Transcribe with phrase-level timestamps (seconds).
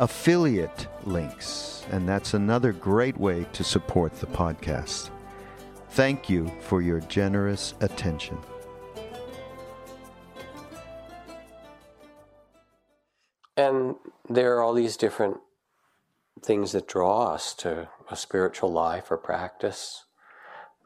[0.00, 5.10] affiliate links, and that's another great way to support the podcast.
[5.90, 8.38] Thank you for your generous attention.
[13.58, 15.36] And there are all these different
[16.42, 20.06] things that draw us to a spiritual life or practice.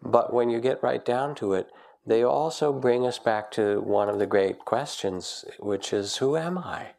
[0.02, 1.68] But when you get right down to it,
[2.04, 6.58] they also bring us back to one of the great questions, which is who am
[6.58, 6.94] I?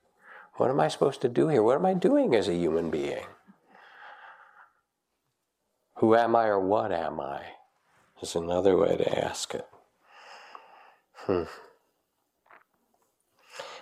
[0.57, 1.61] What am I supposed to do here?
[1.61, 3.25] What am I doing as a human being?
[5.97, 7.41] Who am I or what am I?
[8.21, 9.67] Is another way to ask it.
[11.13, 11.43] Hmm.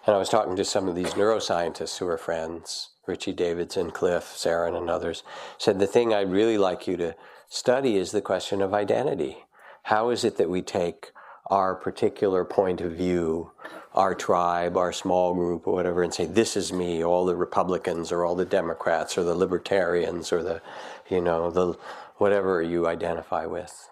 [0.05, 4.23] And I was talking to some of these neuroscientists who are friends, Richie Davidson, Cliff,
[4.23, 5.23] Saron, and others,
[5.57, 7.15] said the thing I'd really like you to
[7.47, 9.45] study is the question of identity.
[9.83, 11.11] How is it that we take
[11.47, 13.51] our particular point of view,
[13.93, 18.11] our tribe, our small group, or whatever, and say, this is me, all the Republicans,
[18.11, 20.61] or all the Democrats, or the Libertarians, or the,
[21.09, 21.77] you know, the
[22.17, 23.89] whatever you identify with,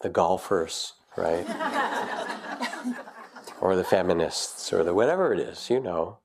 [0.00, 1.46] the golfers, right?
[3.60, 6.18] or the feminists, or the whatever it is, you know.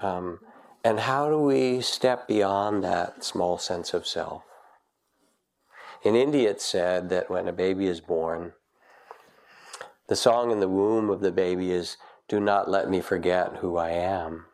[0.00, 0.40] Um,
[0.84, 4.42] and how do we step beyond that small sense of self?
[6.02, 8.52] In India, it's said that when a baby is born,
[10.08, 11.98] the song in the womb of the baby is,
[12.30, 14.44] Do not let me forget who I am.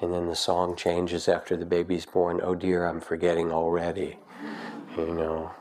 [0.00, 4.18] And then the song changes after the baby's born, Oh dear, I'm forgetting already.
[4.96, 5.52] You know.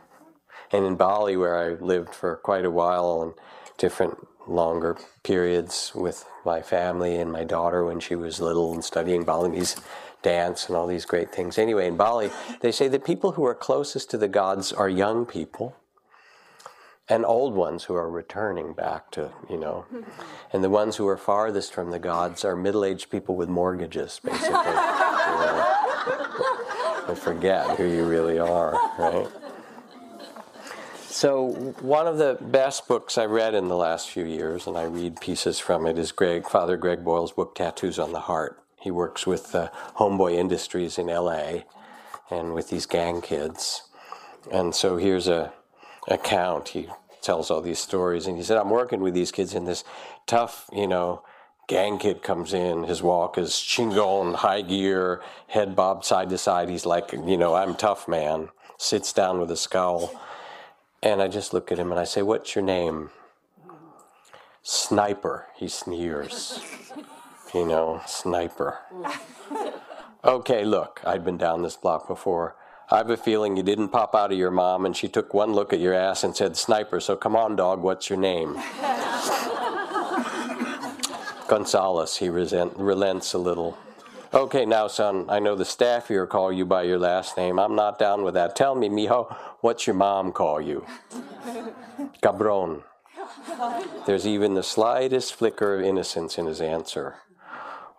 [0.72, 3.34] And in Bali, where I lived for quite a while and
[3.78, 9.24] different longer periods with my family and my daughter when she was little and studying
[9.24, 9.76] Balinese
[10.24, 11.60] dance and all these great things.
[11.60, 12.32] Anyway, in Bali,
[12.62, 15.76] they say that people who are closest to the gods are young people
[17.10, 19.86] and old ones who are returning back to, you know.
[20.54, 24.22] And the ones who are farthest from the gods are middle aged people with mortgages,
[24.24, 24.56] basically.
[24.56, 25.76] you know.
[27.10, 29.28] and forget who you really are, right?
[31.10, 31.48] So,
[31.82, 35.20] one of the best books I read in the last few years, and I read
[35.20, 38.64] pieces from it, is Greg, Father Greg Boyle's book, Tattoos on the Heart.
[38.80, 41.64] He works with uh, Homeboy Industries in LA
[42.30, 43.90] and with these gang kids.
[44.52, 45.54] And so here's a
[46.08, 46.70] account.
[46.70, 46.88] He
[47.22, 49.84] tells all these stories, and he said, "I'm working with these kids, and this
[50.26, 51.24] tough, you know,
[51.68, 52.84] gang kid comes in.
[52.84, 56.70] His walk is chingon, high gear, head bobbed side to side.
[56.70, 60.12] He's like, you know, I'm tough man." Sits down with a scowl,
[61.02, 63.10] and I just look at him and I say, "What's your name?"
[64.62, 65.48] Sniper.
[65.56, 66.60] He sneers.
[67.54, 68.80] You know, sniper.
[70.24, 72.58] Okay, look, I'd been down this block before.
[72.90, 75.52] I have a feeling you didn't pop out of your mom and she took one
[75.52, 78.54] look at your ass and said, Sniper, so come on, dog, what's your name?
[81.50, 83.78] Gonzalez, he resent, relents a little.
[84.34, 87.60] Okay, now, son, I know the staff here call you by your last name.
[87.60, 88.56] I'm not down with that.
[88.56, 90.86] Tell me, mijo, what's your mom call you?
[92.22, 92.84] Cabron.
[94.06, 97.16] There's even the slightest flicker of innocence in his answer.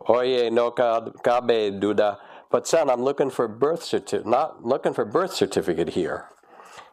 [0.09, 2.19] Oye, no cabe duda.
[2.51, 6.27] But son, I'm looking for birth certificate, not looking for birth certificate here.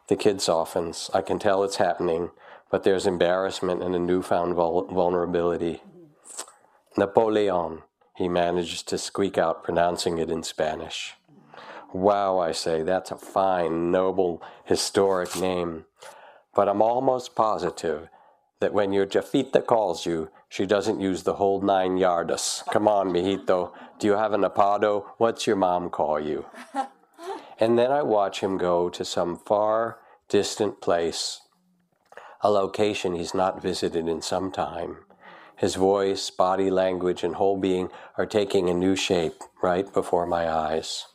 [0.08, 1.10] The kid softens.
[1.14, 2.30] I can tell it's happening,
[2.70, 5.82] but there's embarrassment and a newfound vul- vulnerability.
[6.96, 7.82] Napoleon,
[8.16, 11.14] he manages to squeak out, pronouncing it in Spanish.
[11.92, 15.86] Wow, I say, that's a fine, noble, historic name.
[16.54, 18.08] But I'm almost positive
[18.60, 22.64] that when your jefita calls you, she doesn't use the whole nine yardas.
[22.70, 23.72] Come on, mijito.
[23.98, 25.04] Do you have an apodo?
[25.18, 26.46] What's your mom call you?
[27.58, 29.98] And then I watch him go to some far
[30.28, 31.40] distant place,
[32.42, 34.98] a location he's not visited in some time.
[35.56, 37.88] His voice, body language, and whole being
[38.18, 41.06] are taking a new shape right before my eyes.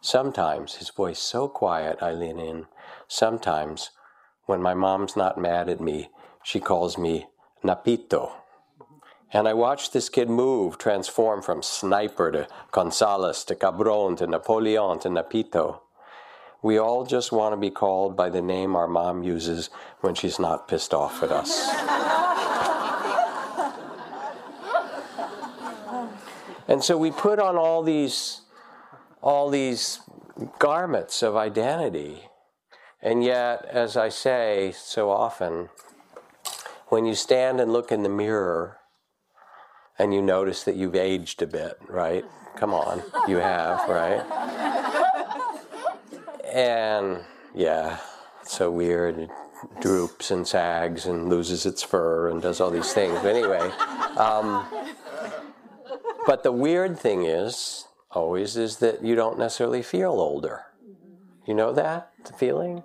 [0.00, 2.66] Sometimes his voice so quiet I lean in.
[3.08, 3.90] Sometimes,
[4.46, 6.10] when my mom's not mad at me,
[6.44, 7.26] she calls me
[7.64, 8.30] Napito.
[9.32, 15.00] And I watch this kid move, transform from sniper to Gonzales to Cabron to Napoleon
[15.00, 15.80] to Napito.
[16.62, 19.70] We all just want to be called by the name our mom uses
[20.02, 21.50] when she's not pissed off at us.
[26.68, 28.42] and so we put on all these
[29.20, 30.00] all these
[30.58, 32.28] garments of identity.
[33.02, 35.70] And yet, as I say so often,
[36.88, 38.78] when you stand and look in the mirror
[39.98, 42.24] and you notice that you've aged a bit, right?
[42.56, 44.22] Come on, you have, right?
[46.52, 47.98] And yeah,
[48.42, 49.18] it's so weird.
[49.18, 49.30] It
[49.80, 53.18] droops and sags and loses its fur and does all these things.
[53.22, 53.70] But anyway,
[54.16, 54.66] um,
[56.26, 60.66] but the weird thing is, always, is that you don't necessarily feel older.
[61.46, 62.84] You know that, the feeling?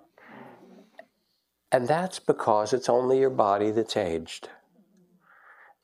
[1.71, 4.49] And that's because it's only your body that's aged.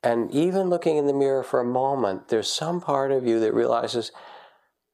[0.01, 3.53] And even looking in the mirror for a moment, there's some part of you that
[3.53, 4.11] realizes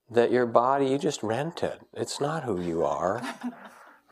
[0.09, 1.81] that your body, you just rent it.
[1.93, 3.21] It's not who you are.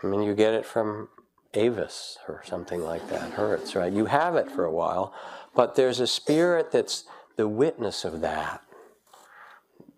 [0.04, 1.10] I mean, you get it from
[1.54, 3.92] Avis or something like that, Hertz, right?
[3.92, 5.14] You have it for a while,
[5.56, 7.06] but there's a spirit that's
[7.36, 8.62] the witness of that,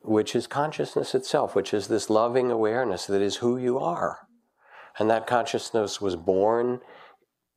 [0.01, 4.27] which is consciousness itself, which is this loving awareness that is who you are.
[4.99, 6.81] And that consciousness was born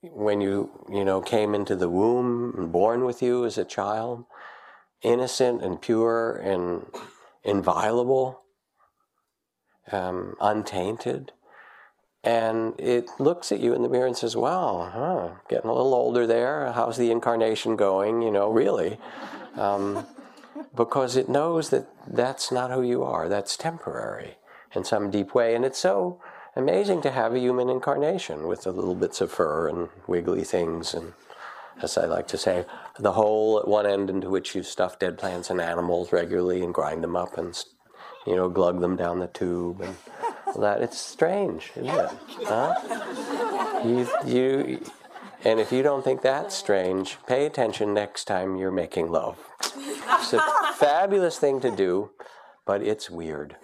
[0.02, 4.24] when you, you know, came into the womb and born with you as a child,
[5.02, 6.86] innocent and pure and
[7.42, 8.40] inviolable,
[9.92, 11.32] um, untainted.
[12.22, 15.94] And it looks at you in the mirror and says, wow, huh, getting a little
[15.94, 16.72] older there.
[16.72, 18.22] How's the incarnation going?
[18.22, 18.98] You know, really.
[19.56, 20.06] Um,
[20.74, 23.28] because it knows that that's not who you are.
[23.28, 24.36] That's temporary
[24.74, 25.54] in some deep way.
[25.54, 26.20] And it's so
[26.56, 30.94] amazing to have a human incarnation with the little bits of fur and wiggly things
[30.94, 31.12] and
[31.82, 32.64] as I like to say,
[32.98, 36.72] the hole at one end into which you stuff dead plants and animals regularly and
[36.72, 37.62] grind them up and,
[38.26, 39.96] you know, glug them down the tube and
[40.56, 40.82] that.
[40.82, 42.10] It's strange, isn't it?
[42.44, 43.82] Huh?
[43.84, 44.80] You, you,
[45.44, 49.38] and if you don't think that's strange, pay attention next time you're making love.
[49.60, 50.40] It's a
[50.74, 52.10] fabulous thing to do,
[52.64, 53.56] but it's weird.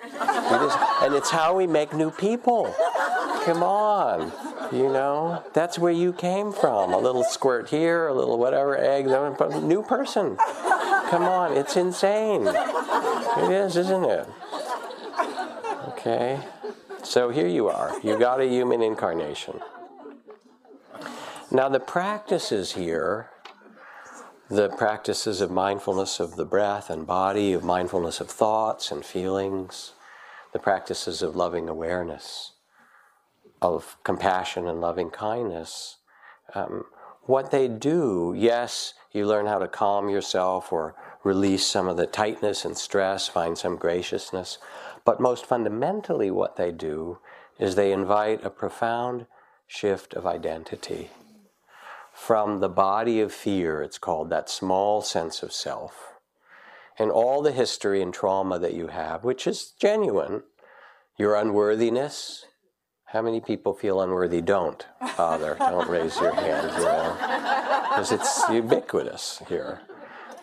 [0.50, 2.74] And it's how we make new people.
[3.44, 4.32] Come on.
[4.72, 6.92] You know, that's where you came from.
[6.92, 9.06] A little squirt here, a little whatever, egg,
[9.62, 10.36] new person.
[11.08, 12.46] Come on, it's insane.
[12.46, 14.28] It is, isn't it?
[15.88, 16.38] Okay.
[17.02, 17.98] So here you are.
[18.04, 19.58] You got a human incarnation.
[21.50, 23.30] Now, the practices here,
[24.48, 29.94] the practices of mindfulness of the breath and body, of mindfulness of thoughts and feelings,
[30.52, 32.52] the practices of loving awareness
[33.62, 35.98] of compassion and loving kindness,
[36.54, 36.84] um,
[37.24, 42.06] what they do, yes, you learn how to calm yourself or release some of the
[42.06, 44.58] tightness and stress, find some graciousness.
[45.04, 47.18] But most fundamentally, what they do
[47.58, 49.26] is they invite a profound
[49.66, 51.10] shift of identity
[52.12, 56.09] from the body of fear, it's called, that small sense of self,
[57.00, 60.42] and all the history and trauma that you have, which is genuine,
[61.18, 62.44] your unworthiness,
[63.06, 64.42] how many people feel unworthy?
[64.42, 65.56] Don't, Father.
[65.58, 67.16] Don't raise your hand, you know,
[67.88, 69.80] because it's ubiquitous here,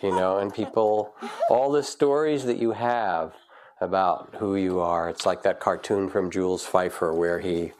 [0.02, 0.38] you know.
[0.38, 1.14] And people,
[1.48, 3.32] all the stories that you have
[3.80, 5.08] about who you are.
[5.08, 7.72] It's like that cartoon from Jules Feiffer where he,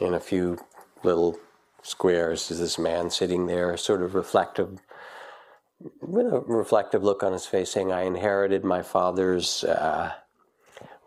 [0.00, 0.58] in a few
[1.02, 1.38] little
[1.82, 4.80] squares, is this man sitting there, sort of reflective,
[6.00, 10.12] with a reflective look on his face, saying, "I inherited my father's." Uh,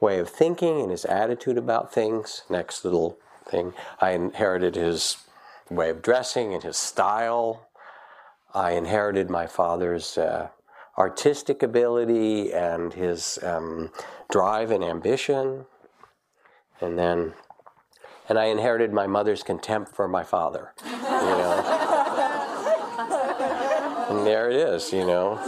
[0.02, 2.42] way of thinking and his attitude about things.
[2.50, 5.18] Next little thing, I inherited his
[5.70, 7.70] way of dressing and his style.
[8.54, 10.50] I inherited my father's uh,
[10.98, 13.92] artistic ability and his um,
[14.30, 15.66] drive and ambition.
[16.82, 17.34] And then,
[18.28, 21.61] and I inherited my mother's contempt for my father, you know.
[24.18, 25.40] And there it is, you know.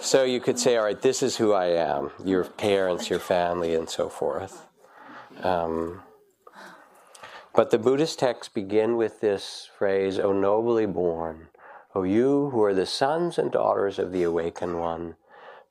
[0.00, 3.74] so you could say, all right, this is who I am your parents, your family,
[3.74, 4.66] and so forth.
[5.42, 6.02] Um,
[7.54, 11.48] but the Buddhist texts begin with this phrase, O nobly born,
[11.94, 15.14] O you who are the sons and daughters of the awakened one,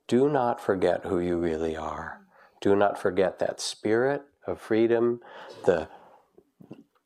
[0.08, 2.22] do not forget who you really are.
[2.62, 5.22] Do not forget that spirit of freedom,
[5.66, 5.90] the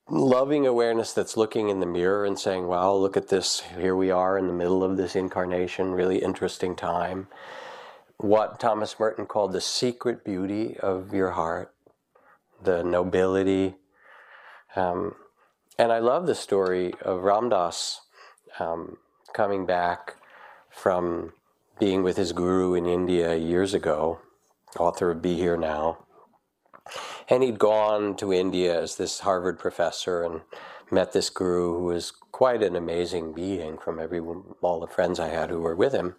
[0.10, 3.62] loving awareness that's looking in the mirror and saying, wow, look at this.
[3.78, 7.28] Here we are in the middle of this incarnation, really interesting time.
[8.18, 11.74] What Thomas Merton called the secret beauty of your heart,
[12.64, 13.76] the nobility,
[14.76, 15.16] um,
[15.78, 18.02] and I love the story of Ram Dass
[18.60, 18.98] um,
[19.34, 20.16] coming back
[20.70, 21.34] from
[21.80, 24.20] being with his guru in India years ago,
[24.80, 26.07] author of Be Here Now.
[27.30, 30.42] And he'd gone to India as this Harvard professor and
[30.92, 35.28] met this guru who was quite an amazing being from every all the friends I
[35.30, 36.16] had who were with him.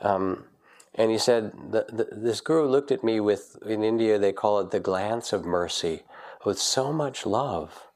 [0.00, 0.44] Um,
[0.94, 4.58] and he said, the, the, This guru looked at me with, in India, they call
[4.60, 6.02] it the glance of mercy,
[6.44, 7.86] with so much love.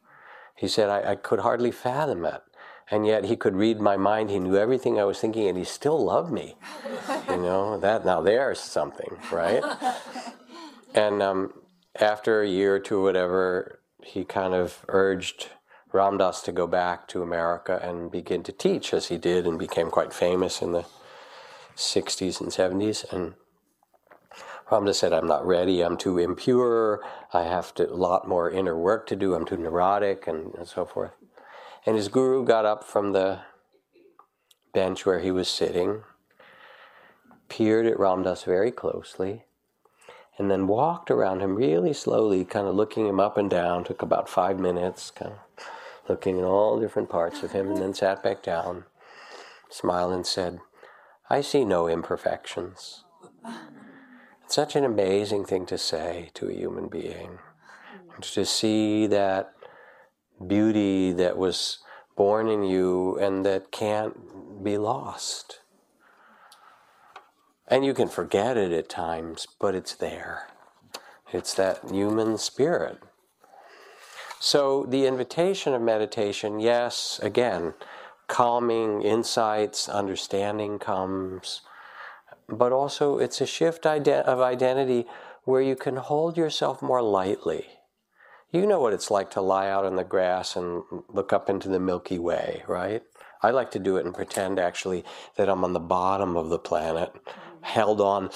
[0.57, 2.43] He said, I, I could hardly fathom it.
[2.91, 4.31] And yet he could read my mind.
[4.31, 6.55] He knew everything I was thinking, and he still loved me.
[7.29, 9.63] you know, that now there's something, right?
[10.95, 11.55] and um,
[12.01, 15.49] after a year or two, whatever, he kind of urged
[15.93, 19.59] Ram Dass to go back to America and begin to teach, as he did, and
[19.59, 20.85] became quite famous in the
[21.77, 23.11] 60s and 70s.
[23.13, 23.35] And
[24.71, 27.01] Ram Dass said, I'm not ready, I'm too impure,
[27.33, 30.67] I have to, a lot more inner work to do, I'm too neurotic, and, and
[30.67, 31.13] so forth.
[31.87, 33.41] And his guru got up from the
[34.73, 36.03] bench where he was sitting,
[37.49, 39.45] peered at Ramdas very closely,
[40.39, 43.85] and then walked around him really slowly, kind of looking him up and down.
[43.85, 45.65] Took about five minutes, kind of
[46.09, 48.85] looking at all different parts of him, and then sat back down,
[49.71, 50.59] smiled, and said,
[51.31, 53.05] I see no imperfections.
[54.45, 57.39] It's such an amazing thing to say to a human being.
[58.21, 59.53] To see that
[60.47, 61.79] beauty that was
[62.17, 65.61] born in you and that can't be lost.
[67.75, 70.47] And you can forget it at times, but it's there.
[71.33, 73.01] It's that human spirit.
[74.39, 77.75] So, the invitation of meditation, yes, again,
[78.29, 81.63] calming insights, understanding comes,
[82.49, 85.07] but also it's a shift of identity
[85.43, 87.67] where you can hold yourself more lightly.
[88.53, 91.69] You know what it's like to lie out on the grass and look up into
[91.69, 93.03] the Milky Way, right?
[93.43, 95.05] I like to do it and pretend actually
[95.37, 97.13] that I'm on the bottom of the planet,
[97.75, 98.31] held on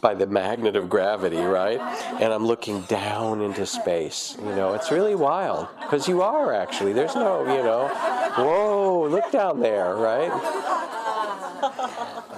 [0.00, 1.80] by the magnet of gravity, right?
[2.20, 4.36] And I'm looking down into space.
[4.38, 6.92] You know, it's really wild because you are actually.
[6.92, 7.88] There's no, you know,
[8.36, 10.30] whoa, look down there, right?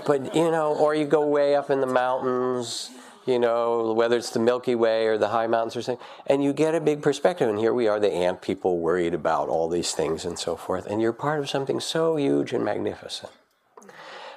[0.07, 2.91] But, you know, or you go way up in the mountains
[3.27, 6.53] you know, whether it's the Milky Way or the high mountains or something, and you
[6.53, 7.49] get a big perspective.
[7.49, 10.87] And here we are, the ant people, worried about all these things and so forth,
[10.87, 13.33] and you're part of something so huge and magnificent.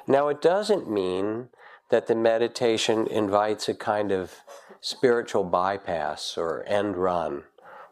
[0.07, 1.49] Now, it doesn't mean
[1.89, 4.35] that the meditation invites a kind of
[4.81, 7.43] spiritual bypass or end run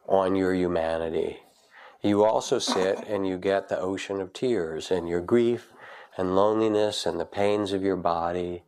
[0.08, 1.40] on your humanity.
[2.02, 5.74] You also sit and you get the ocean of tears and your grief
[6.18, 8.64] and loneliness and the pains of your body.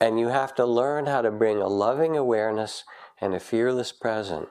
[0.00, 2.84] And you have to learn how to bring a loving awareness
[3.20, 4.48] and a fearless presence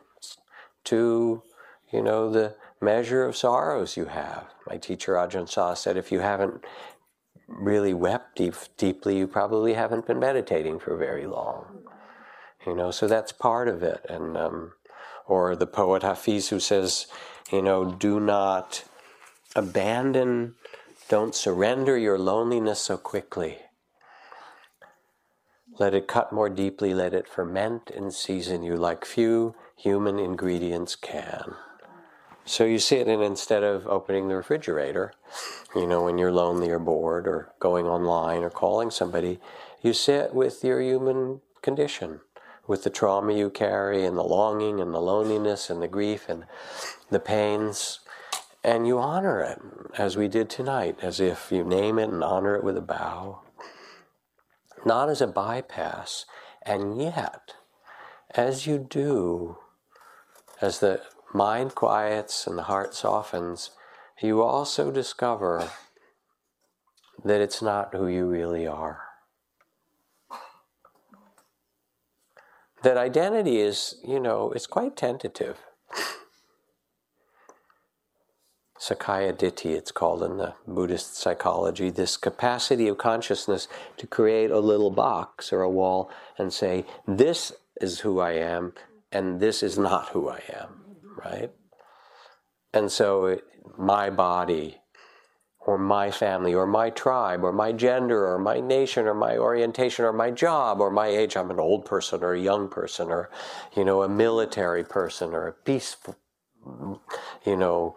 [0.86, 1.44] to,
[1.92, 4.48] you know, the measure of sorrows you have.
[4.68, 6.64] My teacher Ajahn Chah said if you haven't
[7.48, 11.84] really wept deep, deeply, you probably haven't been meditating for very long.
[12.66, 14.06] You know, so that's part of it.
[14.10, 14.74] And um,
[15.28, 17.08] or the poet Hafiz who says,
[17.52, 18.84] you know, do not
[19.56, 20.56] abandon,
[21.10, 23.58] don't surrender your loneliness so quickly.
[25.80, 30.96] Let it cut more deeply, let it ferment and season you like few human ingredients
[30.96, 31.56] can.
[32.46, 35.14] So you sit it, and instead of opening the refrigerator,
[35.76, 39.40] you know, when you're lonely or bored or going online or calling somebody,
[39.82, 42.20] you sit with your human condition,
[42.68, 46.46] with the trauma you carry and the longing and the loneliness and the grief and
[47.10, 48.02] the pains,
[48.64, 49.62] and you honor it
[49.98, 53.42] as we did tonight, as if you name it and honor it with a bow.
[54.86, 56.26] Not as a bypass,
[56.62, 57.54] and yet,
[58.32, 59.58] as you do,
[60.62, 61.02] as the
[61.34, 63.72] mind quiets and the heart softens,
[64.22, 65.70] you also discover
[67.26, 69.02] that it's not who you really are.
[72.84, 75.58] That identity is, you know, it's quite tentative.
[78.78, 84.60] Sakkaya Ditthi, it's called in the Buddhist psychology, this capacity of consciousness to create a
[84.60, 88.74] little box or a wall and say, this is who I am,
[89.10, 90.83] and this is not who I am,
[91.24, 91.52] right?
[92.74, 93.44] And so it,
[93.78, 94.78] my body,
[95.66, 100.04] or my family, or my tribe, or my gender, or my nation, or my orientation,
[100.04, 101.38] or my job, or my age.
[101.38, 103.30] I'm an old person, or a young person, or,
[103.76, 106.18] you know, a military person, or a peaceful,
[107.46, 107.96] you know,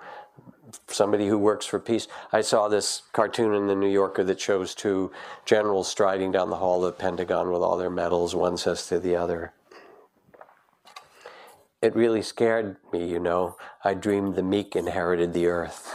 [0.88, 2.06] somebody who works for peace.
[2.32, 5.10] I saw this cartoon in the New Yorker that shows two
[5.44, 8.34] generals striding down the hall of the Pentagon with all their medals.
[8.34, 9.52] One says to the other,
[11.82, 13.56] It really scared me, you know.
[13.84, 15.94] I dreamed the meek inherited the earth.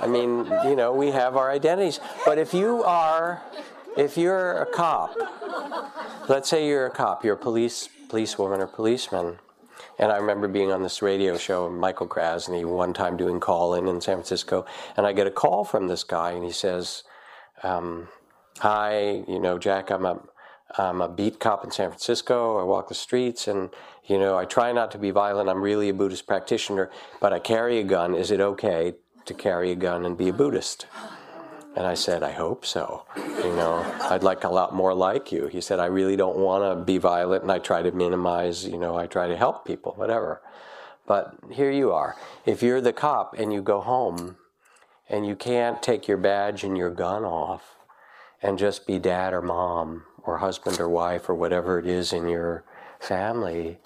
[0.00, 2.00] I mean, you know, we have our identities.
[2.24, 3.42] But if you are,
[3.96, 5.14] if you're a cop,
[6.28, 9.38] let's say you're a cop, you're a police policewoman or policeman
[9.98, 13.88] and I remember being on this radio show, Michael Krasny, one time doing call in
[13.88, 14.64] in San Francisco,
[14.96, 17.02] and I get a call from this guy, and he says,
[17.64, 18.08] um,
[18.58, 20.20] "Hi, you know, Jack, I'm a
[20.76, 22.58] Um, I'm a beat cop in San Francisco.
[22.58, 23.70] I walk the streets, and
[24.04, 25.48] you know, I try not to be violent.
[25.48, 28.14] I'm really a Buddhist practitioner, but I carry a gun.
[28.14, 28.94] Is it okay
[29.24, 30.86] to carry a gun and be a Buddhist?"
[31.76, 33.04] And I said, I hope so.
[33.16, 35.46] You know, I'd like a lot more like you.
[35.46, 38.78] He said, I really don't want to be violent and I try to minimize, you
[38.78, 40.42] know, I try to help people, whatever.
[41.06, 42.16] But here you are.
[42.44, 44.38] If you're the cop and you go home
[45.08, 47.76] and you can't take your badge and your gun off
[48.42, 52.28] and just be dad or mom or husband or wife or whatever it is in
[52.28, 52.62] your
[53.00, 53.78] family,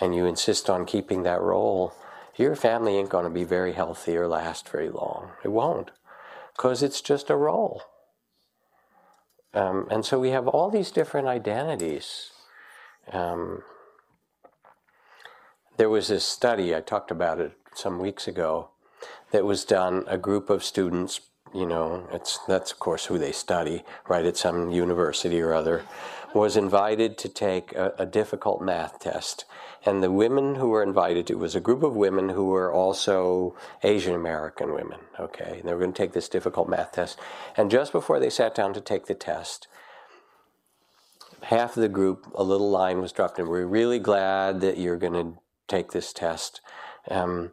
[0.00, 1.94] and you insist on keeping that role,
[2.36, 5.30] your family ain't going to be very healthy or last very long.
[5.42, 5.90] It won't
[6.54, 7.82] because it's just a role.
[9.54, 12.30] Um, and so we have all these different identities.
[13.10, 13.62] Um,
[15.78, 18.70] there was this study, I talked about it some weeks ago,
[19.30, 21.20] that was done, a group of students,
[21.56, 25.84] you know, it's, that's of course who they study, right, at some university or other,
[26.34, 29.44] was invited to take a, a difficult math test
[29.86, 33.54] and the women who were invited, it was a group of women who were also
[33.84, 35.58] Asian American women, okay?
[35.60, 37.18] And they were going to take this difficult math test.
[37.56, 39.68] And just before they sat down to take the test,
[41.42, 43.46] half of the group, a little line was dropped in.
[43.46, 45.38] We're really glad that you're going to
[45.68, 46.60] take this test.
[47.08, 47.52] Um,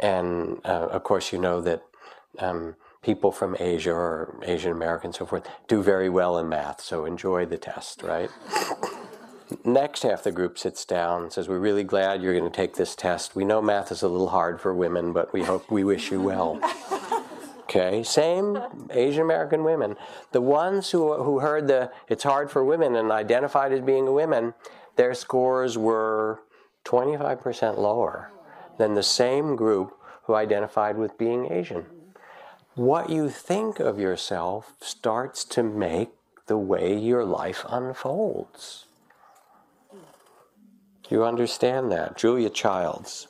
[0.00, 1.82] and uh, of course, you know that
[2.40, 2.74] um,
[3.08, 7.06] people from Asia or Asian American and so forth do very well in math, so
[7.06, 8.28] enjoy the test, right?
[9.64, 12.74] next half the group sits down and says, We're really glad you're going to take
[12.74, 13.34] this test.
[13.34, 16.20] We know math is a little hard for women, but we hope we wish you
[16.20, 16.60] well.
[17.62, 18.58] Okay, same
[18.90, 19.96] Asian American women.
[20.32, 24.12] The ones who, who heard the it's hard for women and identified as being a
[24.12, 24.52] women,
[24.96, 26.40] their scores were
[26.84, 28.32] 25% lower
[28.76, 29.94] than the same group
[30.24, 31.86] who identified with being Asian.
[32.78, 36.10] What you think of yourself starts to make
[36.46, 38.84] the way your life unfolds.
[41.08, 42.16] You understand that?
[42.16, 43.26] Julia Childs.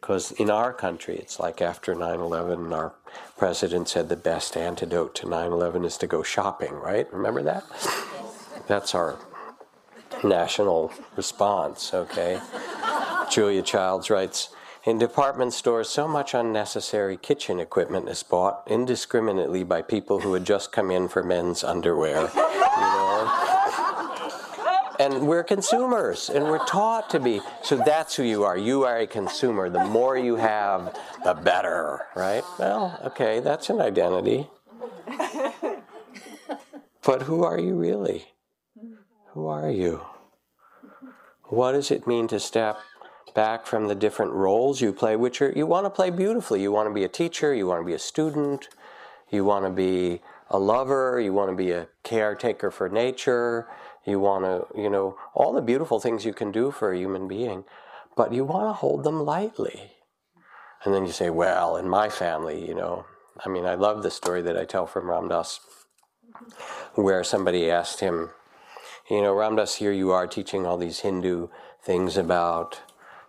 [0.00, 2.94] Because in our country, it's like after 9 11, our
[3.38, 7.06] president said the best antidote to 9 11 is to go shopping, right?
[7.12, 7.62] Remember that?
[8.66, 9.16] That's our
[10.24, 12.40] national response, okay?
[13.30, 14.48] Julia Childs writes
[14.86, 20.44] In department stores, so much unnecessary kitchen equipment is bought indiscriminately by people who had
[20.44, 22.30] just come in for men's underwear.
[22.34, 23.54] You know?
[25.00, 27.40] and we're consumers and we're taught to be.
[27.62, 28.58] So that's who you are.
[28.58, 29.70] You are a consumer.
[29.70, 30.94] The more you have
[31.24, 32.44] the better right?
[32.58, 34.48] Well okay that's an identity.
[37.06, 38.26] But who are you really?
[39.32, 40.00] Who are you?
[41.44, 42.78] What does it mean to step
[43.34, 46.70] back from the different roles you play which are you want to play beautifully you
[46.70, 48.68] want to be a teacher you want to be a student
[49.30, 50.20] you want to be
[50.50, 53.66] a lover you want to be a caretaker for nature
[54.04, 57.26] you want to, you know, all the beautiful things you can do for a human
[57.26, 57.64] being,
[58.16, 59.92] but you want to hold them lightly.
[60.84, 63.06] And then you say, well, in my family, you know,
[63.44, 65.60] I mean, I love the story that I tell from Ram Dass
[66.94, 68.30] where somebody asked him,
[69.10, 71.48] you know, Ram Dass, here you are teaching all these Hindu
[71.82, 72.80] things about,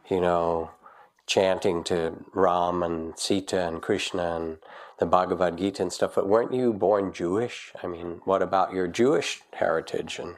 [0.09, 0.71] you know,
[1.27, 4.57] chanting to Ram and Sita and Krishna and
[4.99, 7.73] the Bhagavad Gita and stuff, but weren't you born Jewish?
[7.83, 10.19] I mean, what about your Jewish heritage?
[10.19, 10.35] And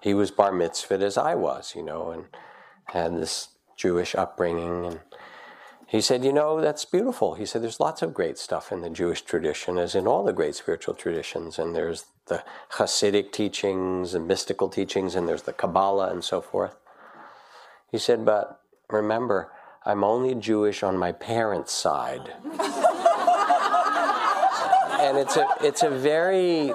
[0.00, 2.24] he was bar mitzvahed as I was, you know, and
[2.86, 4.84] had this Jewish upbringing.
[4.84, 5.00] And
[5.86, 7.34] he said, You know, that's beautiful.
[7.34, 10.32] He said, There's lots of great stuff in the Jewish tradition, as in all the
[10.32, 11.58] great spiritual traditions.
[11.58, 16.76] And there's the Hasidic teachings and mystical teachings, and there's the Kabbalah and so forth.
[17.90, 18.60] He said, But
[18.90, 19.50] remember,
[19.84, 22.32] I'm only Jewish on my parents' side.
[25.00, 26.72] and it's a, it's a very,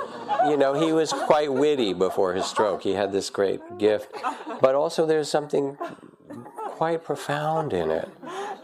[0.47, 2.83] you know, he was quite witty before his stroke.
[2.83, 4.15] He had this great gift.
[4.61, 5.77] But also, there's something
[6.55, 8.09] quite profound in it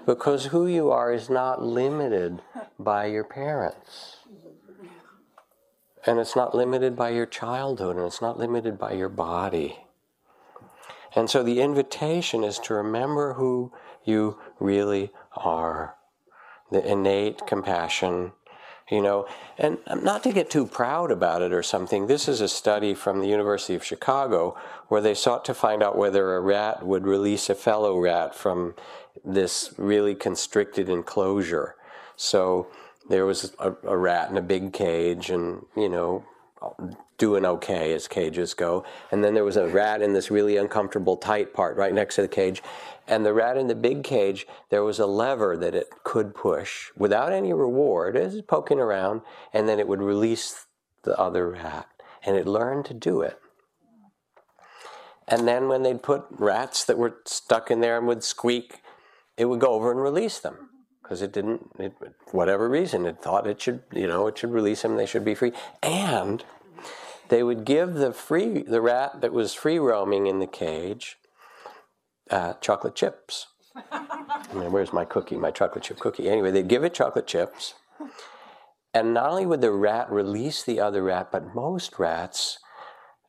[0.06, 2.42] because who you are is not limited
[2.78, 4.18] by your parents.
[6.06, 9.85] And it's not limited by your childhood, and it's not limited by your body.
[11.16, 13.72] And so the invitation is to remember who
[14.04, 15.96] you really are
[16.72, 18.32] the innate compassion,
[18.90, 22.08] you know, and not to get too proud about it or something.
[22.08, 25.98] This is a study from the University of Chicago where they sought to find out
[25.98, 28.76] whether a rat would release a fellow rat from
[29.24, 31.76] this really constricted enclosure.
[32.16, 32.68] So
[33.10, 36.26] there was a, a rat in a big cage, and you know,
[37.18, 38.84] doing okay as cages go.
[39.12, 42.22] And then there was a rat in this really uncomfortable tight part right next to
[42.22, 42.62] the cage.
[43.08, 46.92] And the rat in the big cage, there was a lever that it could push
[46.98, 48.16] without any reward.
[48.16, 49.22] It was poking around,
[49.54, 50.66] and then it would release
[51.04, 51.88] the other rat.
[52.26, 53.40] And it learned to do it.
[55.28, 58.82] And then when they'd put rats that were stuck in there and would squeak,
[59.38, 60.70] it would go over and release them
[61.02, 61.94] because it didn't, it,
[62.32, 64.96] whatever reason, it thought it should, you know, it should release them.
[64.96, 65.52] They should be free.
[65.84, 66.44] And
[67.30, 71.18] they would give the free, the rat that was free roaming in the cage,
[72.30, 73.48] uh, chocolate chips.
[73.92, 76.30] I mean, where's my cookie, my chocolate chip cookie?
[76.30, 77.74] Anyway, they'd give it chocolate chips.
[78.94, 82.60] And not only would the rat release the other rat, but most rats,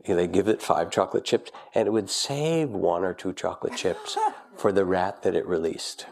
[0.06, 4.16] they give it five chocolate chips, and it would save one or two chocolate chips
[4.56, 6.06] for the rat that it released.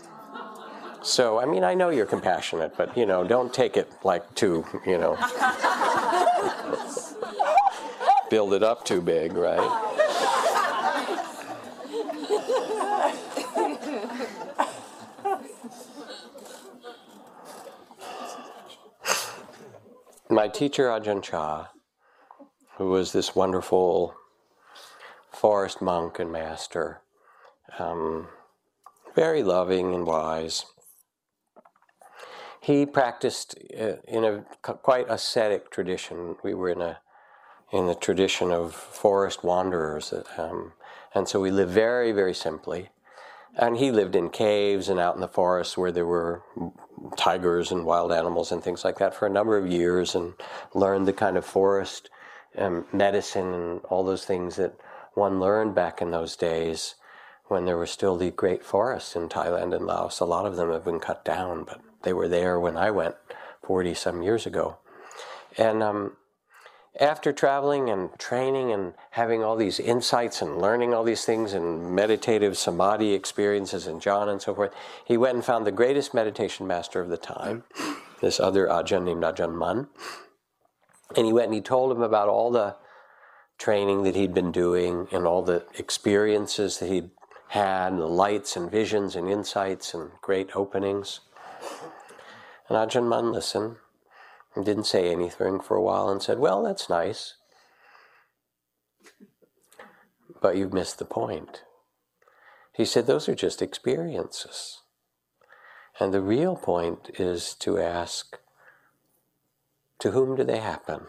[1.02, 4.64] So, I mean, I know you're compassionate, but, you know, don't take it like too,
[4.86, 5.16] you know,
[8.34, 9.60] build it up too big, right?
[20.28, 21.68] My teacher, Ajahn Chah,
[22.76, 24.16] who was this wonderful
[25.30, 27.02] forest monk and master,
[27.78, 28.26] um,
[29.14, 30.66] very loving and wise.
[32.60, 36.34] He practiced uh, in a quite ascetic tradition.
[36.42, 36.98] We were in a
[37.72, 40.72] in the tradition of forest wanderers, um,
[41.14, 42.90] and so we lived very, very simply.
[43.56, 46.42] And he lived in caves and out in the forest where there were
[47.16, 50.34] tigers and wild animals and things like that for a number of years, and
[50.74, 52.10] learned the kind of forest
[52.58, 54.74] um, medicine and all those things that
[55.14, 56.96] one learned back in those days
[57.46, 60.20] when there were still the great forests in Thailand and Laos.
[60.20, 63.14] A lot of them have been cut down, but they were there when I went
[63.62, 64.78] 40 some years ago.
[65.56, 66.16] And um,
[67.00, 71.94] after traveling and training and having all these insights and learning all these things and
[71.94, 74.72] meditative samadhi experiences and jhana and so forth,
[75.04, 77.64] he went and found the greatest meditation master of the time,
[78.20, 79.88] this other Ajahn named Ajahn Mun.
[81.16, 82.76] And he went and he told him about all the
[83.58, 87.10] training that he'd been doing and all the experiences that he'd
[87.48, 91.20] had, and the lights and visions and insights and great openings.
[92.68, 93.76] And Ajahn Mun listened
[94.54, 97.34] and didn't say anything for a while and said, Well, that's nice.
[100.40, 101.62] But you've missed the point.
[102.72, 104.80] He said, Those are just experiences.
[106.00, 108.38] And the real point is to ask,
[110.00, 111.06] To whom do they happen?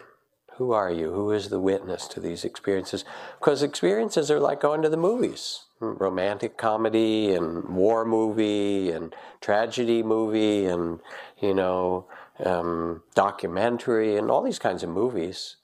[0.58, 1.12] Who are you?
[1.12, 3.04] Who is the witness to these experiences?
[3.40, 10.02] Because experiences are like going to the movies romantic comedy and war movie and tragedy
[10.02, 11.00] movie and,
[11.42, 12.08] you know,
[12.44, 15.58] um, documentary and all these kinds of movies.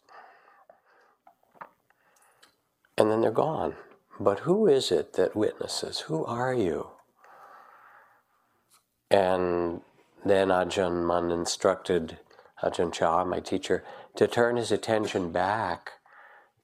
[2.97, 3.75] And then they're gone.
[4.19, 6.01] But who is it that witnesses?
[6.01, 6.89] Who are you?
[9.10, 9.81] And
[10.23, 12.19] then Ajahn Mun instructed
[12.63, 13.84] Ajahn Chah, my teacher,
[14.15, 15.93] to turn his attention back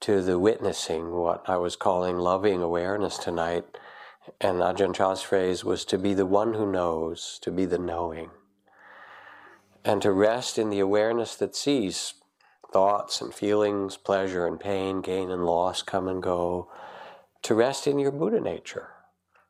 [0.02, 3.66] to the witnessing, what I was calling loving awareness tonight.
[4.40, 8.30] And Ajahn Chah's phrase was to be the one who knows, to be the knowing,
[9.88, 12.16] and to rest in the awareness that sees
[12.74, 16.70] thoughts and feelings, pleasure and pain, gain and loss come and go,
[17.42, 18.90] to rest in your Buddha nature,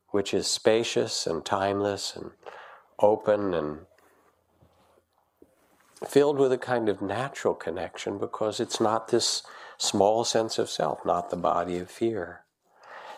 [0.09, 2.29] which is spacious and timeless and
[2.99, 3.79] open and
[6.07, 9.41] filled with a kind of natural connection because it's not this
[9.79, 12.41] small sense of self, not the body of fear.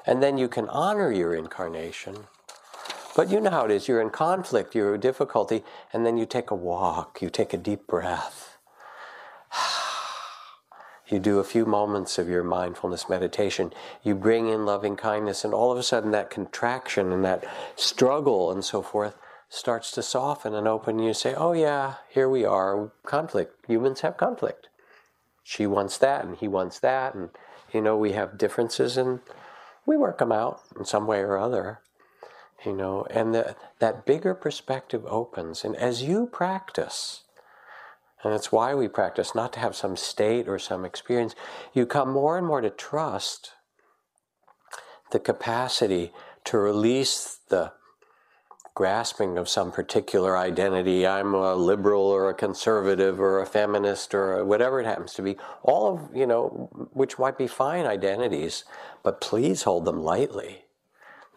[0.06, 2.28] And then you can honor your incarnation.
[3.16, 6.26] But you know how it is you're in conflict, you're in difficulty, and then you
[6.26, 8.58] take a walk, you take a deep breath.
[11.08, 13.74] You do a few moments of your mindfulness meditation.
[14.04, 17.44] You bring in loving kindness, and all of a sudden, that contraction and that
[17.76, 19.18] struggle and so forth
[19.50, 21.00] starts to soften and open.
[21.00, 22.92] And you say, Oh, yeah, here we are.
[23.08, 23.66] Conflict.
[23.66, 24.70] Humans have conflict.
[25.44, 27.16] She wants that, and he wants that.
[27.16, 27.32] And,
[27.74, 29.22] you know, we have differences, and
[29.88, 31.80] we work them out in some way or other.
[32.66, 35.64] You know, and the, that bigger perspective opens.
[35.64, 37.24] And as you practice,
[38.24, 41.36] and it's why we practice, not to have some state or some experience.
[41.74, 43.54] You come more and more to trust
[45.12, 46.12] the capacity
[46.46, 47.72] to release the
[48.76, 51.08] grasping of some particular identity.
[51.08, 55.38] I'm a liberal or a conservative or a feminist or whatever it happens to be.
[55.64, 58.66] All of, you know, which might be fine identities,
[59.04, 60.64] but please hold them lightly.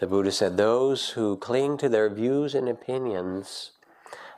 [0.03, 3.71] The Buddha said, Those who cling to their views and opinions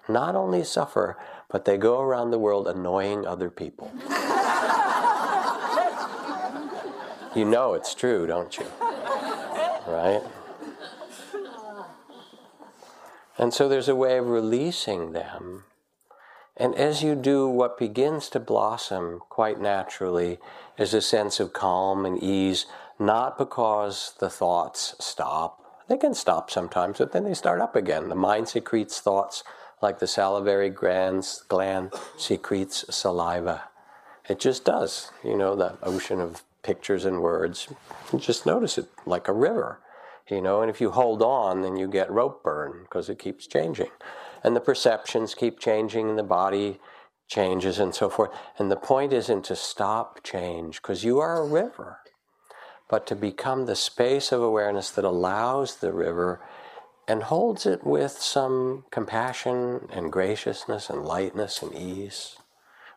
[0.07, 1.17] not only suffer,
[1.49, 3.91] but they go around the world annoying other people.
[7.35, 8.67] you know it's true, don't you?
[9.87, 10.21] Right?
[13.39, 15.65] And so there's a way of releasing them.
[16.59, 20.39] And as you do, what begins to blossom quite naturally
[20.77, 22.67] is a sense of calm and ease,
[23.05, 25.61] not because the thoughts stop.
[25.89, 28.09] They can stop sometimes, but then they start up again.
[28.09, 29.45] The mind secretes thoughts
[29.83, 33.65] like the salivary glands, gland secretes saliva.
[34.29, 35.11] It just does.
[35.23, 37.69] You know, the ocean of pictures and words.
[38.13, 39.81] You just notice it like a river.
[40.29, 43.47] You know, and if you hold on, then you get rope burn because it keeps
[43.47, 43.91] changing.
[44.43, 46.81] And the perceptions keep changing, and the body
[47.29, 48.31] changes, and so forth.
[48.59, 51.99] And the point isn't to stop change because you are a river,
[52.89, 56.41] but to become the space of awareness that allows the river
[57.07, 62.37] and holds it with some compassion and graciousness and lightness and ease,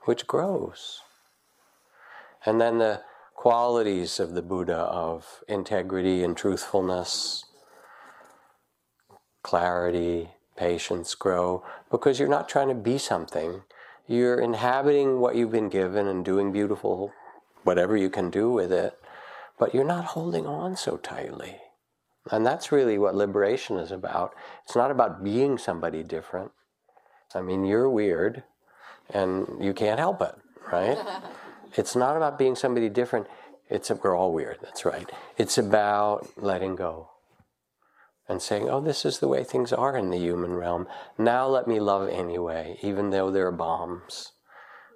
[0.06, 1.02] which grows.
[2.46, 3.02] And then the
[3.36, 7.46] qualities of the Buddha of integrity and truthfulness,
[9.44, 13.62] clarity, patience grow because you're not trying to be something.
[14.08, 17.14] You're inhabiting what you've been given and doing beautiful,
[17.64, 18.98] whatever you can do with it,
[19.58, 21.58] but you're not holding on so tightly.
[22.32, 24.34] And that's really what liberation is about.
[24.66, 26.52] It's not about being somebody different.
[27.34, 28.44] I mean, you're weird
[29.10, 30.36] and you can't help it,
[30.72, 30.98] right?
[31.76, 33.28] it's not about being somebody different.
[33.70, 35.10] It's a, we're all weird, that's right.
[35.38, 37.10] It's about letting go
[38.30, 40.88] and saying, oh, this is the way things are in the human realm.
[41.18, 44.34] Now let me love anyway, even though there are bombs,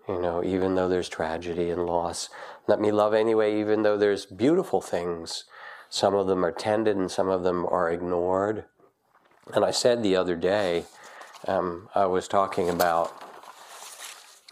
[0.08, 2.30] you know, even though there's tragedy and loss.
[2.68, 5.46] Let me love anyway, even though there's beautiful things
[5.92, 8.64] some of them are tended and some of them are ignored.
[9.54, 10.86] And I said the other day,
[11.46, 13.12] um, I was talking about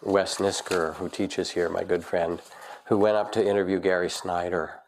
[0.03, 2.41] Wes Nisker, who teaches here, my good friend,
[2.88, 4.81] who went up to interview Gary Snyder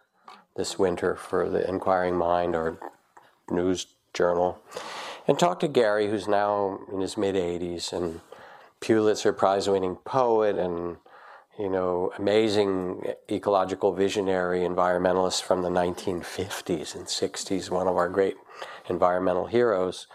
[0.58, 2.78] this winter for the Inquiring Mind or
[3.50, 4.60] News Journal,
[5.30, 8.20] and talked to Gary, who's now in his mid 80s and
[8.82, 10.98] Pulitzer Prize winning poet and
[11.60, 18.36] you know, amazing ecological visionary environmentalist from the 1950s and 60s, one of our great
[18.90, 20.08] environmental heroes,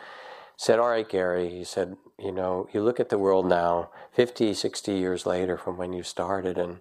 [0.57, 4.55] said, All right, Gary, he said, you know, you look at the world now, 50,
[4.55, 6.81] 60 years later from when you started, and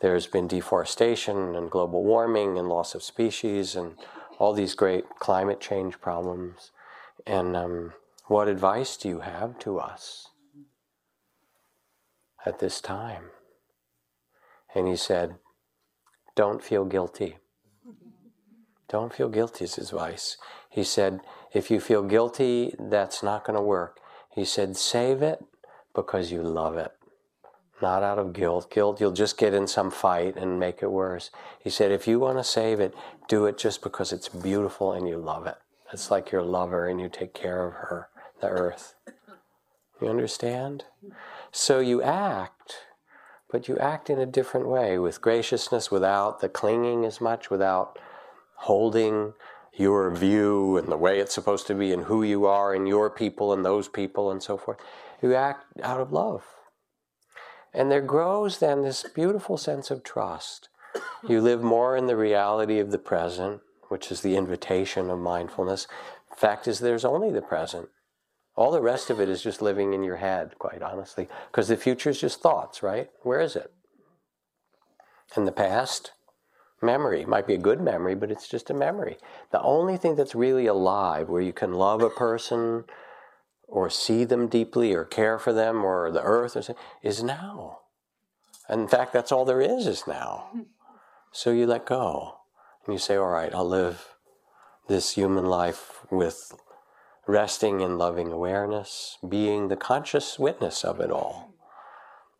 [0.00, 3.96] there's been deforestation and global warming and loss of species and
[4.38, 6.72] all these great climate change problems.
[7.26, 7.92] And um,
[8.26, 10.30] what advice do you have to us
[12.44, 13.24] at this time?
[14.74, 15.36] And he said,
[16.36, 17.38] Don't feel guilty.
[18.88, 20.36] Don't feel guilty is his advice.
[20.68, 21.20] He said,
[21.52, 23.98] If you feel guilty, that's not going to work.
[24.34, 25.44] He said, Save it
[25.94, 26.92] because you love it.
[27.82, 28.70] Not out of guilt.
[28.70, 31.30] Guilt, you'll just get in some fight and make it worse.
[31.58, 32.94] He said, If you want to save it,
[33.28, 35.56] do it just because it's beautiful and you love it.
[35.92, 38.08] It's like your lover and you take care of her,
[38.40, 38.94] the earth.
[40.00, 40.84] You understand?
[41.52, 42.86] So you act
[43.50, 47.98] but you act in a different way with graciousness without the clinging as much, without
[48.54, 49.34] holding
[49.72, 53.10] your view and the way it's supposed to be and who you are and your
[53.10, 54.78] people and those people and so forth.
[55.22, 56.44] You act out of love.
[57.72, 60.68] And there grows then this beautiful sense of trust.
[61.26, 65.86] You live more in the reality of the present, which is the invitation of mindfulness.
[66.36, 67.88] Fact is, there's only the present.
[68.56, 71.76] All the rest of it is just living in your head, quite honestly, because the
[71.76, 73.08] future is just thoughts, right?
[73.22, 73.72] Where is it?
[75.36, 76.12] In the past,
[76.82, 79.16] memory might be a good memory, but it's just a memory.
[79.52, 82.84] The only thing that's really alive, where you can love a person
[83.68, 87.78] or see them deeply or care for them or the earth or something, is now.
[88.68, 90.50] And in fact, that's all there is is now.
[91.32, 92.36] So you let go.
[92.84, 94.16] And you say, all right, I'll live
[94.88, 96.52] this human life with
[97.30, 101.54] resting in loving awareness, being the conscious witness of it all.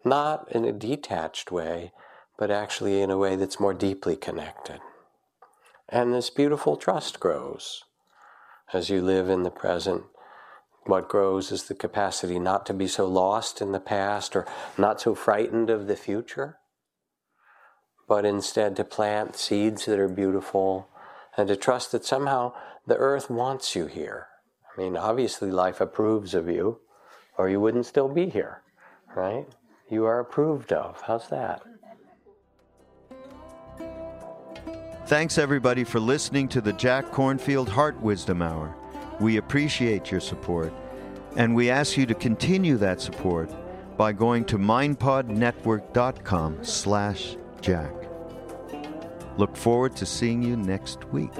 [0.04, 1.92] Not in a detached way,
[2.36, 4.80] but actually in a way that's more deeply connected.
[5.88, 7.84] And this beautiful trust grows
[8.72, 10.04] as you live in the present.
[10.86, 14.46] What grows is the capacity not to be so lost in the past or
[14.78, 16.56] not so frightened of the future,
[18.08, 20.88] but instead to plant seeds that are beautiful
[21.36, 22.54] and to trust that somehow
[22.86, 24.29] the earth wants you here.
[24.80, 26.80] I mean, obviously, life approves of you,
[27.36, 28.62] or you wouldn't still be here,
[29.14, 29.46] right?
[29.90, 31.02] You are approved of.
[31.02, 31.60] How's that?
[35.04, 38.74] Thanks, everybody, for listening to the Jack Kornfield Heart Wisdom Hour.
[39.20, 40.72] We appreciate your support,
[41.36, 43.50] and we ask you to continue that support
[43.98, 47.92] by going to mindpodnetwork.com slash jack.
[49.36, 51.34] Look forward to seeing you next week.